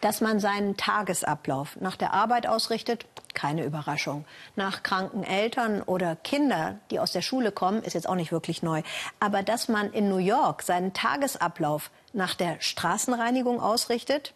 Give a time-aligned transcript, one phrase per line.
[0.00, 4.24] Dass man seinen Tagesablauf nach der Arbeit ausrichtet, keine Überraschung.
[4.56, 8.62] Nach kranken Eltern oder Kindern, die aus der Schule kommen, ist jetzt auch nicht wirklich
[8.62, 8.82] neu.
[9.20, 14.32] Aber dass man in New York seinen Tagesablauf nach der Straßenreinigung ausrichtet?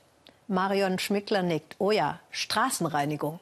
[0.47, 1.77] Marion Schmickler nickt.
[1.79, 3.41] Oh ja, Straßenreinigung.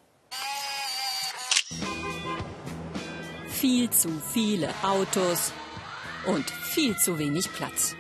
[3.49, 5.53] Viel zu viele Autos
[6.27, 7.95] und viel zu wenig Platz.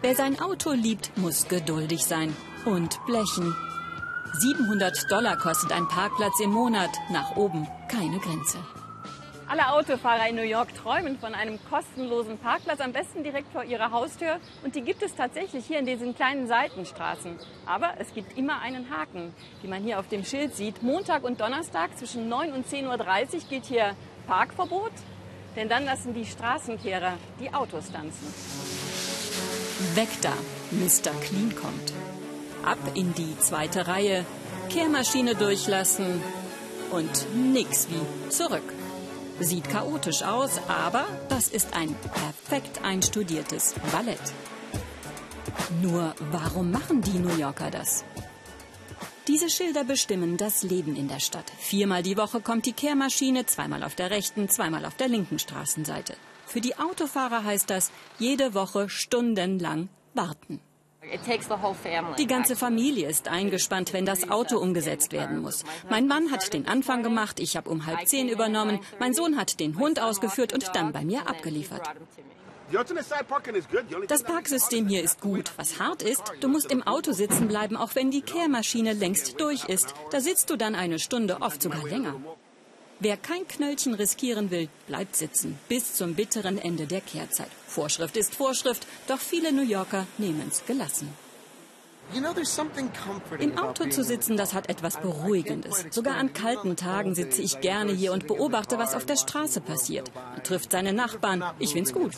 [0.00, 2.34] Wer sein Auto liebt, muss geduldig sein
[2.64, 3.54] und blechen.
[4.40, 6.90] 700 Dollar kostet ein Parkplatz im Monat.
[7.10, 8.58] Nach oben keine Grenze.
[9.50, 13.90] Alle Autofahrer in New York träumen von einem kostenlosen Parkplatz, am besten direkt vor ihrer
[13.92, 14.40] Haustür.
[14.62, 17.38] Und die gibt es tatsächlich hier in diesen kleinen Seitenstraßen.
[17.64, 20.82] Aber es gibt immer einen Haken, wie man hier auf dem Schild sieht.
[20.82, 24.92] Montag und Donnerstag zwischen 9 und 10.30 Uhr gilt hier Parkverbot,
[25.56, 28.87] denn dann lassen die Straßenkehrer die Autos tanzen.
[29.94, 30.32] Weg da,
[30.72, 31.12] Mr.
[31.20, 31.92] Clean kommt.
[32.64, 34.26] Ab in die zweite Reihe,
[34.70, 36.20] Kehrmaschine durchlassen
[36.90, 38.72] und nix wie zurück.
[39.38, 44.18] Sieht chaotisch aus, aber das ist ein perfekt einstudiertes Ballett.
[45.80, 48.04] Nur warum machen die New Yorker das?
[49.28, 51.52] Diese Schilder bestimmen das Leben in der Stadt.
[51.56, 56.14] Viermal die Woche kommt die Kehrmaschine, zweimal auf der rechten, zweimal auf der linken Straßenseite.
[56.48, 60.60] Für die Autofahrer heißt das jede Woche stundenlang warten.
[62.18, 65.64] Die ganze Familie ist eingespannt, wenn das Auto umgesetzt werden muss.
[65.88, 69.60] Mein Mann hat den Anfang gemacht, ich habe um halb zehn übernommen, mein Sohn hat
[69.60, 71.82] den Hund ausgeführt und dann bei mir abgeliefert.
[74.08, 75.52] Das Parksystem hier ist gut.
[75.56, 79.64] Was hart ist, du musst im Auto sitzen bleiben, auch wenn die Kehrmaschine längst durch
[79.64, 79.94] ist.
[80.10, 82.16] Da sitzt du dann eine Stunde, oft sogar länger.
[83.00, 87.50] Wer kein Knöllchen riskieren will, bleibt sitzen bis zum bitteren Ende der Kehrzeit.
[87.66, 91.08] Vorschrift ist Vorschrift, doch viele New Yorker nehmen es gelassen.
[93.38, 95.86] Im Auto zu sitzen, das hat etwas Beruhigendes.
[95.90, 100.10] Sogar an kalten Tagen sitze ich gerne hier und beobachte, was auf der Straße passiert.
[100.14, 101.44] Man trifft seine Nachbarn.
[101.58, 102.12] Ich find's gut.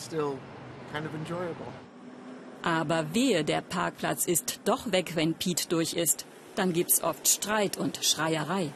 [2.63, 6.25] Aber wehe, der Parkplatz ist doch weg, wenn Pete durch ist.
[6.55, 8.73] Dann gibt's oft Streit und Schreierei.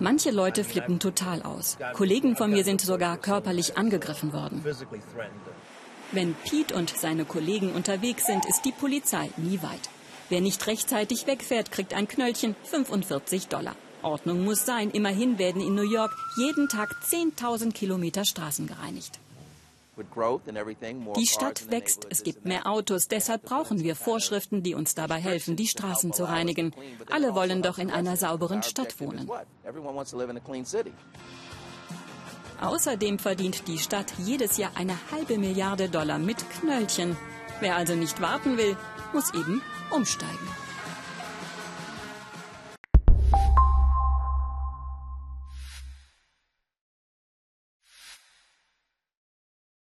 [0.00, 1.78] Manche Leute flippen total aus.
[1.94, 4.64] Kollegen von mir sind sogar körperlich angegriffen worden.
[6.12, 9.90] Wenn Pete und seine Kollegen unterwegs sind, ist die Polizei nie weit.
[10.28, 13.76] Wer nicht rechtzeitig wegfährt, kriegt ein Knöllchen 45 Dollar.
[14.02, 14.90] Ordnung muss sein.
[14.90, 19.18] Immerhin werden in New York jeden Tag 10.000 Kilometer Straßen gereinigt.
[21.16, 25.56] Die Stadt wächst, es gibt mehr Autos, deshalb brauchen wir Vorschriften, die uns dabei helfen,
[25.56, 26.72] die Straßen zu reinigen.
[27.10, 29.28] Alle wollen doch in einer sauberen Stadt wohnen.
[32.60, 37.16] Außerdem verdient die Stadt jedes Jahr eine halbe Milliarde Dollar mit Knöllchen.
[37.60, 38.76] Wer also nicht warten will,
[39.12, 40.67] muss eben umsteigen.